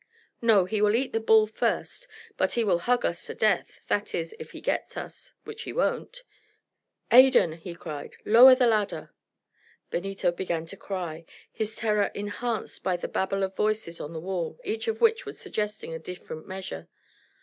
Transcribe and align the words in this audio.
"No; 0.41 0.65
he 0.65 0.81
will 0.81 0.95
eat 0.95 1.13
the 1.13 1.19
bull 1.19 1.45
first; 1.45 2.07
but 2.35 2.53
he 2.53 2.63
will 2.63 2.79
hug 2.79 3.05
us 3.05 3.23
to 3.27 3.35
death 3.35 3.81
that 3.87 4.15
is, 4.15 4.35
if 4.39 4.49
he 4.49 4.59
gets 4.59 4.97
us 4.97 5.33
which 5.43 5.61
he 5.61 5.71
won't. 5.73 6.23
Adan!" 7.11 7.51
he 7.53 7.75
cried, 7.75 8.15
"lower 8.25 8.55
the 8.55 8.65
ladder." 8.65 9.13
Benito 9.91 10.31
began 10.31 10.65
to 10.65 10.75
cry, 10.75 11.25
his 11.51 11.75
terror 11.75 12.09
enhanced 12.15 12.81
by 12.83 12.97
the 12.97 13.07
babel 13.07 13.43
of 13.43 13.55
voices 13.55 14.01
on 14.01 14.11
the 14.11 14.19
wall, 14.19 14.57
each 14.63 14.87
of 14.87 15.01
which 15.01 15.27
was 15.27 15.39
suggesting 15.39 15.93
a 15.93 15.99
different 15.99 16.47
measure. 16.47 16.87